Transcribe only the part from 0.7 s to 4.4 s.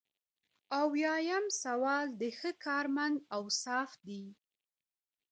اویایم سوال د ښه کارمند اوصاف دي.